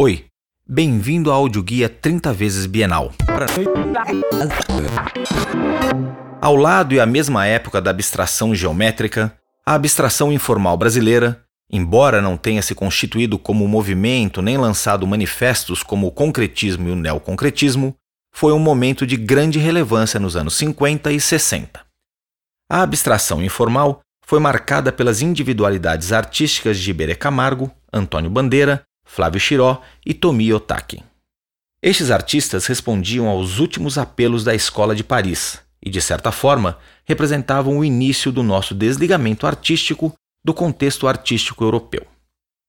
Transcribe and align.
Oi, 0.00 0.26
bem-vindo 0.64 1.28
ao 1.28 1.38
audioguia 1.40 1.88
30 1.88 2.32
vezes 2.32 2.66
bienal. 2.66 3.10
Ao 6.40 6.54
lado 6.54 6.94
e 6.94 7.00
à 7.00 7.04
mesma 7.04 7.46
época 7.46 7.82
da 7.82 7.90
abstração 7.90 8.54
geométrica, 8.54 9.36
a 9.66 9.74
abstração 9.74 10.32
informal 10.32 10.76
brasileira, 10.76 11.42
embora 11.68 12.22
não 12.22 12.36
tenha 12.36 12.62
se 12.62 12.76
constituído 12.76 13.40
como 13.40 13.66
movimento 13.66 14.40
nem 14.40 14.56
lançado 14.56 15.04
manifestos 15.04 15.82
como 15.82 16.06
o 16.06 16.12
concretismo 16.12 16.88
e 16.88 16.92
o 16.92 16.96
neoconcretismo, 16.96 17.92
foi 18.32 18.52
um 18.52 18.60
momento 18.60 19.04
de 19.04 19.16
grande 19.16 19.58
relevância 19.58 20.20
nos 20.20 20.36
anos 20.36 20.54
50 20.54 21.10
e 21.10 21.20
60. 21.20 21.84
A 22.70 22.82
abstração 22.82 23.42
informal 23.42 24.00
foi 24.24 24.38
marcada 24.38 24.92
pelas 24.92 25.22
individualidades 25.22 26.12
artísticas 26.12 26.78
de 26.78 26.88
Iberê 26.88 27.16
Camargo, 27.16 27.68
Antônio 27.92 28.30
Bandeira, 28.30 28.84
Flávio 29.08 29.40
Chiró 29.40 29.80
e 30.04 30.12
Tomi 30.12 30.52
Otaki. 30.52 31.02
Estes 31.82 32.10
artistas 32.10 32.66
respondiam 32.66 33.26
aos 33.26 33.58
últimos 33.58 33.96
apelos 33.96 34.44
da 34.44 34.54
escola 34.54 34.94
de 34.94 35.02
Paris 35.02 35.60
e, 35.82 35.88
de 35.88 36.00
certa 36.00 36.30
forma, 36.30 36.78
representavam 37.04 37.78
o 37.78 37.84
início 37.84 38.30
do 38.30 38.42
nosso 38.42 38.74
desligamento 38.74 39.46
artístico 39.46 40.12
do 40.44 40.52
contexto 40.52 41.08
artístico 41.08 41.64
europeu. 41.64 42.06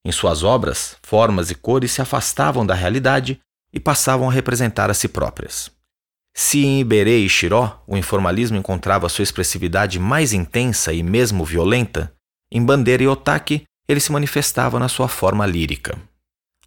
Em 0.06 0.12
suas 0.12 0.42
obras, 0.42 0.96
formas 1.04 1.52
e 1.52 1.56
cores 1.56 1.92
se 1.92 2.02
afastavam 2.02 2.66
da 2.66 2.74
realidade 2.74 3.40
e 3.74 3.80
passavam 3.80 4.30
a 4.30 4.34
representar 4.34 4.90
a 4.90 4.94
si 4.94 5.10
próprias. 5.10 5.70
Se 6.34 6.64
em 6.64 6.80
Iberê 6.80 7.20
e 7.20 7.30
Xiró 7.30 7.84
o 7.86 7.98
informalismo 7.98 8.58
encontrava 8.58 9.10
sua 9.10 9.24
expressividade 9.24 10.00
mais 10.00 10.32
intensa 10.32 10.94
e 10.94 11.04
mesmo 11.04 11.44
violenta, 11.44 12.14
em 12.52 12.64
Bandeira 12.64 13.04
e 13.04 13.08
Otaki 13.08 13.64
ele 13.88 14.00
se 14.00 14.12
manifestava 14.12 14.80
na 14.80 14.88
sua 14.88 15.08
forma 15.08 15.46
lírica. 15.46 16.00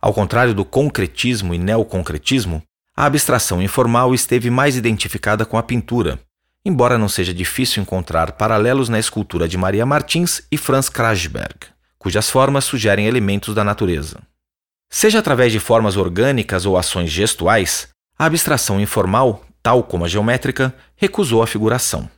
Ao 0.03 0.13
contrário 0.13 0.53
do 0.53 0.65
concretismo 0.65 1.55
e 1.55 1.59
neoconcretismo, 1.59 2.63
a 2.97 3.07
abstração 3.07 3.63
informal 3.63 4.13
esteve 4.13 4.51
mais 4.51 4.77
identificada 4.77 5.47
com 5.47 5.57
a 5.57 5.63
pintura, 5.63 6.19
embora 6.65 6.99
não 6.99 7.09
seja 7.09 7.33
difícil 7.33 7.81
encontrar 7.81 8.33
paralelos 8.33 8.89
na 8.89 8.99
escultura 8.99 9.49
de 9.49 9.57
Maria 9.57 9.87
Martins 9.87 10.43
e 10.51 10.59
Franz 10.59 10.89
Krajberg, 10.89 11.69
cujas 11.99 12.29
formas 12.29 12.65
sugerem 12.65 13.07
elementos 13.07 13.55
da 13.55 13.63
natureza. 13.63 14.21
Seja 14.91 15.21
através 15.21 15.53
de 15.53 15.61
formas 15.61 15.97
orgânicas 15.97 16.67
ou 16.67 16.77
ações 16.77 17.09
gestuais, 17.09 17.89
a 18.19 18.27
abstração 18.27 18.81
informal 18.81 19.43
tal 19.63 19.85
como 19.85 20.05
a 20.05 20.09
geométrica, 20.09 20.75
recusou 20.97 21.43
a 21.43 21.47
figuração. 21.47 22.11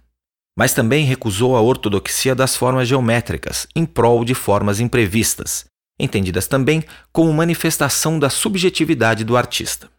Mas 0.57 0.73
também 0.73 1.05
recusou 1.05 1.57
a 1.57 1.61
ortodoxia 1.61 2.35
das 2.35 2.57
formas 2.57 2.89
geométricas 2.89 3.67
em 3.77 3.85
prol 3.85 4.25
de 4.25 4.35
formas 4.35 4.81
imprevistas, 4.81 5.67
entendidas 5.99 6.47
também 6.47 6.85
como 7.13 7.33
manifestação 7.33 8.19
da 8.19 8.29
subjetividade 8.29 9.25
do 9.25 9.37
artista. 9.37 9.91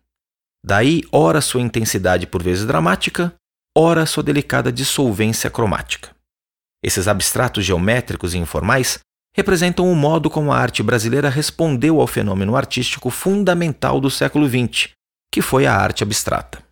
Daí, 0.64 1.04
ora 1.12 1.42
sua 1.42 1.62
intensidade 1.62 2.26
por 2.26 2.42
vezes 2.42 2.66
dramática, 2.66 3.34
ora 3.78 4.06
sua 4.06 4.24
delicada 4.24 4.72
dissolvência 4.72 5.50
cromática. 5.50 6.16
Esses 6.84 7.08
abstratos 7.08 7.66
geométricos 7.66 8.34
e 8.34 8.38
informais 8.38 9.00
representam 9.36 9.92
o 9.92 9.96
modo 9.96 10.30
como 10.30 10.52
a 10.52 10.58
arte 10.58 10.82
brasileira 10.82 11.30
respondeu 11.30 12.00
ao 12.00 12.08
fenômeno 12.08 12.56
artístico 12.56 13.10
fundamental 13.10 14.00
do 14.00 14.10
século 14.10 14.48
XX, 14.48 14.90
que 15.32 15.42
foi 15.42 15.66
a 15.66 15.76
arte 15.76 16.04
abstrata. 16.04 16.64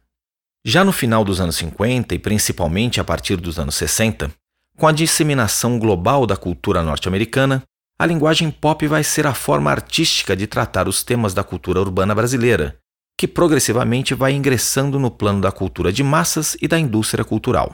Já 0.66 0.84
no 0.86 0.94
final 0.94 1.26
dos 1.26 1.42
anos 1.42 1.58
50 1.58 2.16
e 2.16 2.20
principalmente 2.20 3.02
a 3.02 3.04
partir 3.04 3.36
dos 3.36 3.60
anos 3.60 3.76
60, 3.76 4.32
com 4.78 4.88
a 4.88 4.94
disseminação 4.94 5.78
global 5.78 6.26
da 6.26 6.38
cultura 6.38 6.82
norte-americana, 6.82 7.62
a 8.04 8.06
linguagem 8.06 8.52
pop 8.52 8.86
vai 8.86 9.02
ser 9.02 9.26
a 9.26 9.34
forma 9.34 9.72
artística 9.72 10.36
de 10.36 10.46
tratar 10.46 10.90
os 10.90 11.06
temas 11.06 11.34
da 11.34 11.42
cultura 11.42 11.80
urbana 11.80 12.14
brasileira, 12.14 12.78
que 13.18 13.26
progressivamente 13.26 14.14
vai 14.14 14.34
ingressando 14.34 15.00
no 15.00 15.10
plano 15.10 15.40
da 15.40 15.54
cultura 15.54 15.90
de 15.90 16.04
massas 16.04 16.58
e 16.62 16.68
da 16.68 16.78
indústria 16.78 17.24
cultural. 17.24 17.74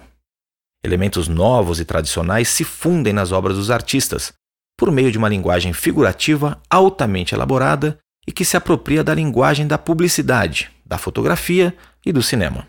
Elementos 0.84 1.28
novos 1.28 1.80
e 1.80 1.86
tradicionais 1.86 2.48
se 2.48 2.64
fundem 2.64 3.12
nas 3.12 3.32
obras 3.32 3.58
dos 3.58 3.72
artistas, 3.72 4.32
por 4.78 4.92
meio 4.92 5.12
de 5.12 5.18
uma 5.18 5.28
linguagem 5.28 5.74
figurativa 5.74 6.62
altamente 6.70 7.34
elaborada 7.34 7.98
e 8.28 8.32
que 8.32 8.46
se 8.46 8.56
apropria 8.56 9.04
da 9.04 9.16
linguagem 9.16 9.66
da 9.66 9.80
publicidade, 9.80 10.70
da 10.86 11.00
fotografia 11.00 11.76
e 12.06 12.12
do 12.12 12.22
cinema. 12.22 12.68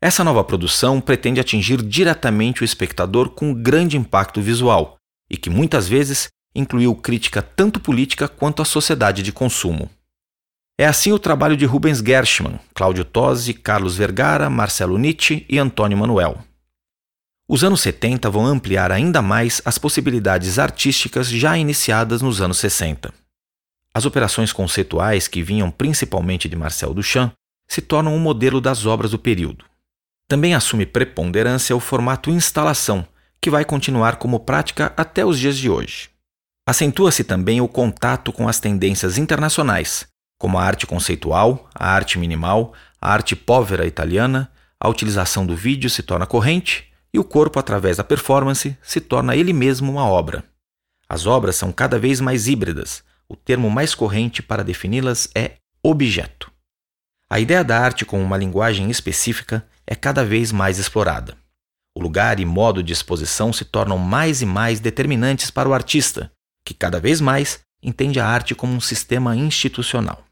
Essa 0.00 0.22
nova 0.22 0.44
produção 0.44 1.00
pretende 1.00 1.40
atingir 1.40 1.82
diretamente 1.82 2.62
o 2.62 2.64
espectador 2.64 3.30
com 3.30 3.52
grande 3.52 3.96
impacto 3.96 4.40
visual 4.40 4.94
e 5.28 5.36
que 5.36 5.50
muitas 5.50 5.88
vezes 5.88 6.28
incluiu 6.54 6.94
crítica 6.94 7.42
tanto 7.42 7.80
política 7.80 8.28
quanto 8.28 8.62
à 8.62 8.64
sociedade 8.64 9.22
de 9.22 9.32
consumo. 9.32 9.90
É 10.78 10.86
assim 10.86 11.12
o 11.12 11.18
trabalho 11.18 11.56
de 11.56 11.64
Rubens 11.64 11.98
Gershman, 11.98 12.58
Cláudio 12.74 13.04
Tosi, 13.04 13.54
Carlos 13.54 13.96
Vergara, 13.96 14.50
Marcelo 14.50 14.98
Nietzsche 14.98 15.46
e 15.48 15.58
Antônio 15.58 15.96
Manuel. 15.96 16.38
Os 17.46 17.62
anos 17.62 17.80
70 17.82 18.30
vão 18.30 18.46
ampliar 18.46 18.90
ainda 18.90 19.20
mais 19.20 19.60
as 19.64 19.78
possibilidades 19.78 20.58
artísticas 20.58 21.28
já 21.28 21.56
iniciadas 21.58 22.22
nos 22.22 22.40
anos 22.40 22.58
60. 22.58 23.12
As 23.94 24.04
operações 24.04 24.52
conceituais, 24.52 25.28
que 25.28 25.42
vinham 25.42 25.70
principalmente 25.70 26.48
de 26.48 26.56
Marcel 26.56 26.92
Duchamp, 26.92 27.32
se 27.68 27.80
tornam 27.80 28.14
um 28.14 28.18
modelo 28.18 28.60
das 28.60 28.86
obras 28.86 29.12
do 29.12 29.18
período. 29.18 29.64
Também 30.26 30.54
assume 30.54 30.86
preponderância 30.86 31.76
o 31.76 31.80
formato 31.80 32.30
instalação, 32.30 33.06
que 33.40 33.50
vai 33.50 33.64
continuar 33.64 34.16
como 34.16 34.40
prática 34.40 34.92
até 34.96 35.24
os 35.24 35.38
dias 35.38 35.56
de 35.56 35.68
hoje. 35.68 36.13
Acentua-se 36.66 37.22
também 37.22 37.60
o 37.60 37.68
contato 37.68 38.32
com 38.32 38.48
as 38.48 38.58
tendências 38.58 39.18
internacionais, 39.18 40.06
como 40.38 40.56
a 40.56 40.64
arte 40.64 40.86
conceitual, 40.86 41.68
a 41.74 41.90
arte 41.90 42.18
minimal, 42.18 42.72
a 42.98 43.12
arte 43.12 43.36
povera 43.36 43.86
italiana, 43.86 44.50
a 44.80 44.88
utilização 44.88 45.44
do 45.44 45.54
vídeo 45.54 45.90
se 45.90 46.02
torna 46.02 46.26
corrente 46.26 46.90
e 47.12 47.18
o 47.18 47.24
corpo, 47.24 47.58
através 47.58 47.98
da 47.98 48.04
performance, 48.04 48.76
se 48.82 49.00
torna 49.00 49.36
ele 49.36 49.52
mesmo 49.52 49.92
uma 49.92 50.08
obra. 50.08 50.42
As 51.06 51.26
obras 51.26 51.54
são 51.54 51.70
cada 51.70 51.98
vez 51.98 52.18
mais 52.18 52.48
híbridas, 52.48 53.04
o 53.28 53.36
termo 53.36 53.70
mais 53.70 53.94
corrente 53.94 54.42
para 54.42 54.64
defini-las 54.64 55.28
é 55.34 55.52
objeto. 55.82 56.50
A 57.28 57.38
ideia 57.40 57.62
da 57.62 57.78
arte 57.78 58.06
como 58.06 58.22
uma 58.22 58.38
linguagem 58.38 58.90
específica 58.90 59.66
é 59.86 59.94
cada 59.94 60.24
vez 60.24 60.50
mais 60.50 60.78
explorada. 60.78 61.36
O 61.94 62.00
lugar 62.00 62.40
e 62.40 62.44
modo 62.44 62.82
de 62.82 62.92
exposição 62.92 63.52
se 63.52 63.64
tornam 63.64 63.98
mais 63.98 64.40
e 64.42 64.46
mais 64.46 64.80
determinantes 64.80 65.50
para 65.50 65.68
o 65.68 65.74
artista, 65.74 66.32
que 66.64 66.74
cada 66.74 66.98
vez 66.98 67.20
mais 67.20 67.60
entende 67.82 68.18
a 68.18 68.26
arte 68.26 68.54
como 68.54 68.72
um 68.72 68.80
sistema 68.80 69.36
institucional. 69.36 70.24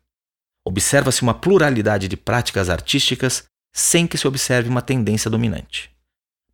Observa-se 0.64 1.22
uma 1.22 1.34
pluralidade 1.34 2.08
de 2.08 2.16
práticas 2.16 2.70
artísticas 2.70 3.44
sem 3.74 4.06
que 4.06 4.16
se 4.16 4.26
observe 4.26 4.68
uma 4.68 4.82
tendência 4.82 5.30
dominante. 5.30 5.90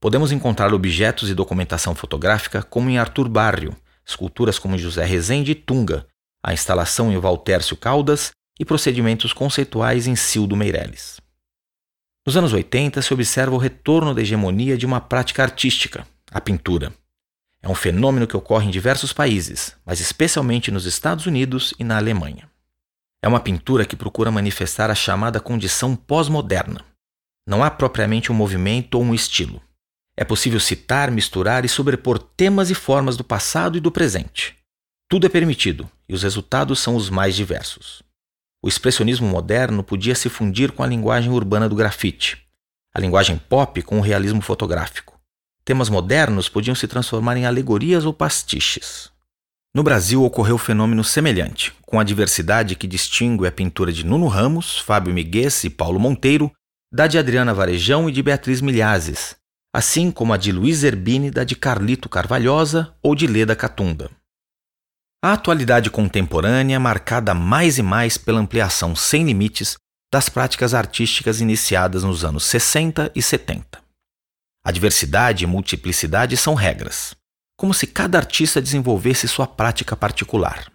Podemos 0.01 0.33
encontrar 0.33 0.73
objetos 0.73 1.29
e 1.29 1.35
documentação 1.35 1.95
fotográfica 1.95 2.63
como 2.63 2.89
em 2.89 2.99
Arthur 2.99 3.29
Barrio, 3.29 3.77
esculturas 4.07 4.59
como 4.59 4.79
José 4.79 5.05
Rezende 5.05 5.53
e 5.53 5.55
Tunga, 5.55 6.07
a 6.43 6.53
instalação 6.53 7.13
em 7.13 7.19
Valtércio 7.19 7.77
Caldas 7.77 8.31
e 8.59 8.65
procedimentos 8.65 9.33
conceituais 9.33 10.07
em 10.07 10.17
Cildo 10.17 10.57
Meirelles. 10.57 11.21
Nos 12.27 12.37
anos 12.37 12.53
80 12.53 13.03
se 13.03 13.13
observa 13.13 13.55
o 13.55 13.59
retorno 13.59 14.15
da 14.15 14.21
hegemonia 14.21 14.77
de 14.77 14.87
uma 14.87 15.01
prática 15.01 15.43
artística, 15.43 16.07
a 16.31 16.41
pintura. 16.41 16.93
É 17.63 17.69
um 17.69 17.75
fenômeno 17.75 18.27
que 18.27 18.37
ocorre 18.37 18.67
em 18.67 18.71
diversos 18.71 19.13
países, 19.13 19.77
mas 19.85 20.01
especialmente 20.01 20.71
nos 20.71 20.87
Estados 20.87 21.27
Unidos 21.27 21.75
e 21.79 21.85
na 21.85 21.97
Alemanha. 21.97 22.49
É 23.23 23.27
uma 23.27 23.41
pintura 23.41 23.85
que 23.85 23.97
procura 23.97 24.31
manifestar 24.31 24.91
a 24.91 24.95
chamada 24.95 25.41
condição 25.41 25.97
pós-moderna. 25.97 26.85
Não 27.47 27.65
há 27.65 27.71
propriamente 27.71 28.31
um 28.31 28.35
movimento 28.35 28.95
ou 28.95 29.03
um 29.03 29.15
estilo. 29.15 29.61
É 30.17 30.25
possível 30.25 30.61
citar, 30.61 31.11
misturar 31.11 31.65
e 31.65 31.69
sobrepor 31.69 32.19
temas 32.19 32.71
e 32.71 32.75
formas 32.75 33.17
do 33.17 33.25
passado 33.25 33.77
e 33.77 33.81
do 33.81 33.91
presente. 33.91 34.57
Tudo 35.09 35.27
é 35.27 35.29
permitido 35.29 35.91
e 36.09 36.15
os 36.15 36.23
resultados 36.23 36.79
são 36.79 36.95
os 36.95 37.11
mais 37.11 37.35
diversos. 37.35 38.03
O 38.63 38.69
expressionismo 38.69 39.27
moderno 39.27 39.83
podia 39.83 40.15
se 40.15 40.29
fundir 40.29 40.73
com 40.73 40.83
a 40.83 40.87
linguagem 40.87 41.31
urbana 41.31 41.69
do 41.69 41.77
grafite, 41.77 42.45
a 42.95 43.01
linguagem 43.01 43.39
pop 43.39 43.81
com 43.83 43.99
o 43.99 44.03
realismo 44.03 44.41
fotográfico. 44.41 45.18
Temas 45.69 45.91
modernos 45.91 46.49
podiam 46.49 46.75
se 46.75 46.89
transformar 46.89 47.37
em 47.37 47.45
alegorias 47.45 48.07
ou 48.07 48.15
pastiches. 48.15 49.11
No 49.77 49.83
Brasil 49.83 50.25
ocorreu 50.25 50.57
fenômeno 50.57 51.05
semelhante, 51.05 51.75
com 51.83 52.01
a 52.01 52.05
diversidade 52.05 52.75
que 52.75 52.87
distingue 52.87 53.47
a 53.47 53.53
pintura 53.53 53.93
de 53.93 54.03
Nuno 54.03 54.29
Ramos, 54.29 54.79
Fábio 54.79 55.13
Miguez 55.13 55.65
e 55.65 55.69
Paulo 55.69 56.01
Monteiro, 56.01 56.51
da 56.91 57.07
de 57.07 57.19
Adriana 57.19 57.53
Varejão 57.53 58.09
e 58.09 58.13
de 58.13 58.23
Beatriz 58.23 58.63
Milhazes, 58.63 59.37
assim 59.71 60.11
como 60.11 60.33
a 60.33 60.39
de 60.39 60.53
Luiz 60.53 60.79
Zerbini, 60.79 61.31
da 61.31 61.45
de 61.45 61.55
Carlito 61.55 62.09
Carvalhosa 62.09 62.95
ou 63.03 63.15
de 63.15 63.27
Leda 63.27 63.55
Catunda. 63.55 64.11
A 65.23 65.35
atualidade 65.35 65.91
contemporânea, 65.91 66.81
marcada 66.81 67.35
mais 67.35 67.77
e 67.77 67.83
mais 67.83 68.17
pela 68.17 68.41
ampliação 68.41 68.97
sem 68.97 69.23
limites 69.23 69.77
das 70.11 70.31
práticas 70.31 70.73
artísticas 70.73 71.43
iniciadas 71.43 72.05
nos 72.05 72.25
anos 72.25 72.45
60 72.45 73.13
e 73.15 73.21
70. 73.21 73.87
A 74.69 74.71
diversidade 74.71 75.45
e 75.45 75.47
multiplicidade 75.47 76.37
são 76.37 76.53
regras, 76.53 77.17
como 77.57 77.73
se 77.73 77.87
cada 77.87 78.19
artista 78.19 78.61
desenvolvesse 78.61 79.27
sua 79.27 79.47
prática 79.47 79.97
particular. 79.97 80.71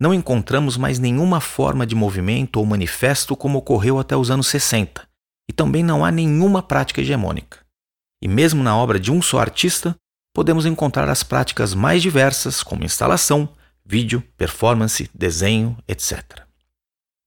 não 0.00 0.14
encontramos 0.14 0.76
mais 0.76 1.00
nenhuma 1.00 1.40
forma 1.40 1.84
de 1.84 1.96
movimento 1.96 2.58
ou 2.60 2.64
manifesto 2.64 3.34
como 3.34 3.58
ocorreu 3.58 3.98
até 3.98 4.16
os 4.16 4.30
anos 4.30 4.46
60, 4.46 5.08
e 5.50 5.52
também 5.52 5.82
não 5.82 6.04
há 6.04 6.12
nenhuma 6.12 6.62
prática 6.62 7.00
hegemônica. 7.00 7.58
E 8.22 8.28
mesmo 8.28 8.62
na 8.62 8.76
obra 8.76 9.00
de 9.00 9.10
um 9.10 9.20
só 9.20 9.40
artista, 9.40 9.96
podemos 10.32 10.64
encontrar 10.64 11.08
as 11.08 11.24
práticas 11.24 11.74
mais 11.74 12.02
diversas, 12.02 12.62
como 12.62 12.84
instalação, 12.84 13.48
vídeo, 13.84 14.22
performance, 14.36 15.10
desenho, 15.12 15.76
etc. 15.88 16.42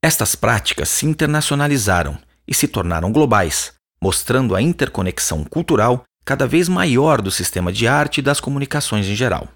Estas 0.01 0.33
práticas 0.33 0.87
se 0.87 1.05
internacionalizaram 1.05 2.17
e 2.47 2.53
se 2.53 2.69
tornaram 2.69 3.11
globais, 3.11 3.73
mostrando 4.01 4.55
a 4.55 4.61
interconexão 4.61 5.43
cultural 5.43 6.03
cada 6.25 6.47
vez 6.47 6.69
maior 6.69 7.21
do 7.21 7.31
sistema 7.31 7.71
de 7.71 7.87
arte 7.87 8.19
e 8.19 8.21
das 8.21 8.39
comunicações 8.39 9.07
em 9.07 9.15
geral. 9.15 9.47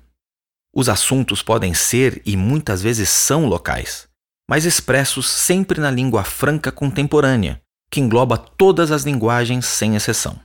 Os 0.76 0.90
assuntos 0.90 1.44
podem 1.44 1.74
ser 1.74 2.22
e 2.26 2.36
muitas 2.36 2.82
vezes 2.82 3.10
são 3.10 3.46
locais, 3.46 4.08
mas 4.50 4.66
expressos 4.66 5.30
sempre 5.30 5.80
na 5.80 5.92
língua 5.92 6.24
franca 6.24 6.72
contemporânea, 6.72 7.62
que 7.92 8.00
engloba 8.00 8.38
todas 8.38 8.92
as 8.92 9.04
linguagens 9.04 9.66
sem 9.66 9.96
exceção. 9.96 10.40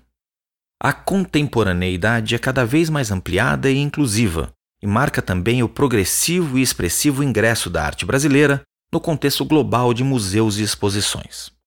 A 0.80 0.92
contemporaneidade 0.92 2.34
é 2.34 2.38
cada 2.38 2.64
vez 2.64 2.90
mais 2.90 3.10
ampliada 3.10 3.70
e 3.70 3.78
inclusiva, 3.78 4.52
e 4.82 4.86
marca 4.86 5.20
também 5.20 5.62
o 5.62 5.68
progressivo 5.68 6.58
e 6.58 6.62
expressivo 6.62 7.24
ingresso 7.24 7.68
da 7.68 7.84
arte 7.84 8.04
brasileira 8.04 8.62
no 8.92 9.00
contexto 9.00 9.44
global 9.44 9.92
de 9.92 10.04
museus 10.04 10.58
e 10.58 10.62
exposições. 10.62 11.57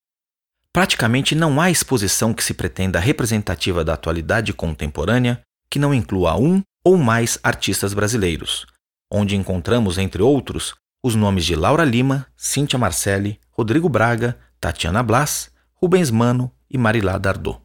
Praticamente 0.74 1.36
não 1.36 1.60
há 1.60 1.70
exposição 1.70 2.34
que 2.34 2.44
se 2.44 2.54
pretenda 2.54 2.98
representativa 2.98 3.84
da 3.84 3.94
atualidade 3.94 4.54
contemporânea 4.54 5.42
que 5.70 5.78
não 5.78 5.94
inclua 5.94 6.38
um 6.38 6.62
ou 6.84 6.98
mais 6.98 7.38
artistas 7.44 7.94
brasileiros, 7.94 8.66
onde 9.12 9.36
encontramos, 9.36 9.98
entre 9.98 10.22
outros, 10.22 10.74
os 11.04 11.14
nomes 11.14 11.44
de 11.46 11.56
Laura 11.56 11.84
Lima, 11.84 12.26
Cíntia 12.38 12.80
Marcelli, 12.80 13.38
Rodrigo 13.52 13.90
Braga, 13.90 14.38
Tatiana 14.62 15.04
Blas, 15.04 15.52
Rubens 15.74 16.10
Mano 16.10 16.50
e 16.70 16.78
Marilá 16.78 17.18
Dardot. 17.18 17.60